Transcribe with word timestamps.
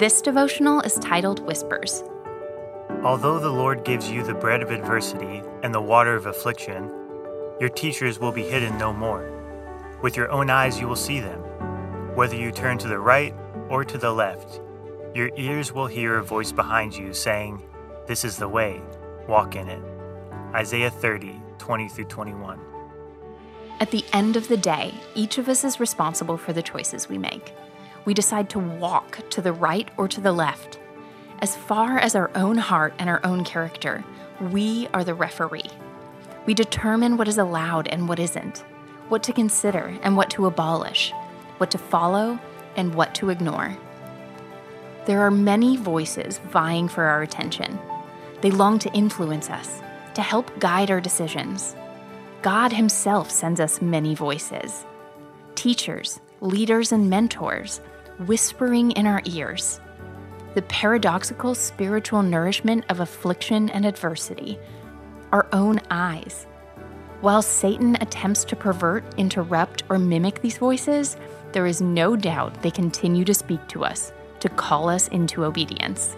This 0.00 0.22
devotional 0.22 0.80
is 0.80 0.94
titled 0.94 1.46
Whispers. 1.46 2.02
Although 3.04 3.38
the 3.38 3.50
Lord 3.50 3.84
gives 3.84 4.10
you 4.10 4.22
the 4.22 4.32
bread 4.32 4.62
of 4.62 4.70
adversity 4.70 5.42
and 5.62 5.74
the 5.74 5.82
water 5.82 6.14
of 6.14 6.24
affliction, 6.24 6.90
your 7.60 7.68
teachers 7.68 8.18
will 8.18 8.32
be 8.32 8.42
hidden 8.42 8.78
no 8.78 8.94
more. 8.94 9.30
With 10.00 10.16
your 10.16 10.30
own 10.30 10.48
eyes 10.48 10.80
you 10.80 10.88
will 10.88 10.96
see 10.96 11.20
them. 11.20 11.40
Whether 12.16 12.34
you 12.34 12.50
turn 12.50 12.78
to 12.78 12.88
the 12.88 12.98
right 12.98 13.34
or 13.68 13.84
to 13.84 13.98
the 13.98 14.10
left, 14.10 14.62
your 15.14 15.30
ears 15.36 15.74
will 15.74 15.86
hear 15.86 16.16
a 16.16 16.24
voice 16.24 16.50
behind 16.50 16.96
you 16.96 17.12
saying, 17.12 17.62
This 18.06 18.24
is 18.24 18.38
the 18.38 18.48
way, 18.48 18.80
walk 19.28 19.54
in 19.54 19.68
it. 19.68 19.82
Isaiah 20.54 20.90
30, 20.90 21.42
20 21.58 21.88
through 21.90 22.04
21. 22.06 22.58
At 23.80 23.90
the 23.90 24.06
end 24.14 24.36
of 24.36 24.48
the 24.48 24.56
day, 24.56 24.94
each 25.14 25.36
of 25.36 25.46
us 25.50 25.62
is 25.62 25.78
responsible 25.78 26.38
for 26.38 26.54
the 26.54 26.62
choices 26.62 27.10
we 27.10 27.18
make. 27.18 27.52
We 28.04 28.14
decide 28.14 28.48
to 28.50 28.58
walk 28.58 29.28
to 29.30 29.42
the 29.42 29.52
right 29.52 29.88
or 29.96 30.08
to 30.08 30.20
the 30.20 30.32
left. 30.32 30.78
As 31.40 31.56
far 31.56 31.98
as 31.98 32.14
our 32.14 32.30
own 32.34 32.58
heart 32.58 32.94
and 32.98 33.08
our 33.08 33.20
own 33.24 33.44
character, 33.44 34.04
we 34.40 34.88
are 34.94 35.04
the 35.04 35.14
referee. 35.14 35.70
We 36.46 36.54
determine 36.54 37.16
what 37.16 37.28
is 37.28 37.38
allowed 37.38 37.88
and 37.88 38.08
what 38.08 38.18
isn't, 38.18 38.64
what 39.08 39.22
to 39.24 39.32
consider 39.32 39.98
and 40.02 40.16
what 40.16 40.30
to 40.30 40.46
abolish, 40.46 41.12
what 41.58 41.70
to 41.72 41.78
follow 41.78 42.38
and 42.76 42.94
what 42.94 43.14
to 43.16 43.30
ignore. 43.30 43.76
There 45.06 45.20
are 45.20 45.30
many 45.30 45.76
voices 45.76 46.38
vying 46.38 46.88
for 46.88 47.04
our 47.04 47.22
attention. 47.22 47.78
They 48.40 48.50
long 48.50 48.78
to 48.80 48.92
influence 48.92 49.50
us, 49.50 49.80
to 50.14 50.22
help 50.22 50.58
guide 50.58 50.90
our 50.90 51.00
decisions. 51.00 51.74
God 52.42 52.72
Himself 52.72 53.30
sends 53.30 53.60
us 53.60 53.82
many 53.82 54.14
voices 54.14 54.86
teachers, 55.54 56.20
leaders, 56.40 56.90
and 56.90 57.10
mentors 57.10 57.80
whispering 58.26 58.90
in 58.92 59.06
our 59.06 59.22
ears. 59.24 59.80
The 60.54 60.62
paradoxical 60.62 61.54
spiritual 61.54 62.22
nourishment 62.22 62.84
of 62.88 63.00
affliction 63.00 63.70
and 63.70 63.86
adversity, 63.86 64.58
our 65.32 65.46
own 65.52 65.80
eyes. 65.90 66.46
While 67.20 67.42
Satan 67.42 67.96
attempts 68.00 68.44
to 68.44 68.56
pervert, 68.56 69.04
interrupt, 69.16 69.84
or 69.88 69.98
mimic 69.98 70.40
these 70.40 70.58
voices, 70.58 71.16
there 71.52 71.66
is 71.66 71.80
no 71.80 72.16
doubt 72.16 72.62
they 72.62 72.70
continue 72.70 73.24
to 73.24 73.34
speak 73.34 73.66
to 73.68 73.84
us, 73.84 74.12
to 74.40 74.48
call 74.48 74.88
us 74.88 75.08
into 75.08 75.44
obedience. 75.44 76.16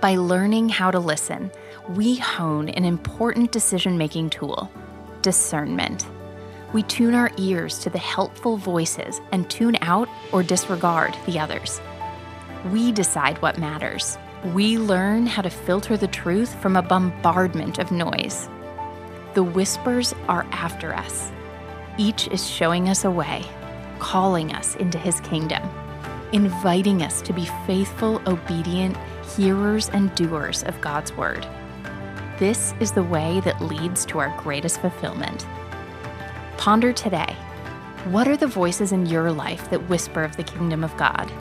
By 0.00 0.16
learning 0.16 0.70
how 0.70 0.90
to 0.90 0.98
listen, 0.98 1.50
we 1.90 2.16
hone 2.16 2.68
an 2.68 2.84
important 2.84 3.52
decision 3.52 3.98
making 3.98 4.30
tool 4.30 4.70
discernment. 5.22 6.06
We 6.72 6.84
tune 6.84 7.14
our 7.14 7.32
ears 7.36 7.80
to 7.80 7.90
the 7.90 7.98
helpful 7.98 8.56
voices 8.56 9.20
and 9.32 9.50
tune 9.50 9.76
out 9.80 10.08
or 10.30 10.44
disregard 10.44 11.16
the 11.26 11.38
others. 11.38 11.80
We 12.70 12.92
decide 12.92 13.42
what 13.42 13.58
matters. 13.58 14.16
We 14.54 14.78
learn 14.78 15.26
how 15.26 15.42
to 15.42 15.50
filter 15.50 15.96
the 15.96 16.06
truth 16.06 16.54
from 16.62 16.76
a 16.76 16.82
bombardment 16.82 17.78
of 17.78 17.90
noise. 17.90 18.48
The 19.34 19.42
whispers 19.42 20.14
are 20.28 20.46
after 20.52 20.94
us. 20.94 21.32
Each 21.98 22.28
is 22.28 22.48
showing 22.48 22.88
us 22.88 23.04
a 23.04 23.10
way, 23.10 23.44
calling 23.98 24.52
us 24.52 24.76
into 24.76 24.98
his 24.98 25.20
kingdom, 25.20 25.62
inviting 26.32 27.02
us 27.02 27.20
to 27.22 27.32
be 27.32 27.46
faithful, 27.66 28.22
obedient 28.26 28.96
hearers 29.36 29.88
and 29.90 30.14
doers 30.14 30.62
of 30.64 30.80
God's 30.80 31.12
word. 31.16 31.46
This 32.38 32.74
is 32.80 32.92
the 32.92 33.02
way 33.02 33.40
that 33.40 33.60
leads 33.60 34.06
to 34.06 34.20
our 34.20 34.34
greatest 34.40 34.80
fulfillment. 34.80 35.46
Ponder 36.60 36.92
today 36.92 37.34
what 38.10 38.28
are 38.28 38.36
the 38.36 38.46
voices 38.46 38.92
in 38.92 39.06
your 39.06 39.32
life 39.32 39.70
that 39.70 39.88
whisper 39.88 40.22
of 40.22 40.36
the 40.36 40.42
kingdom 40.42 40.84
of 40.84 40.94
God? 40.98 41.32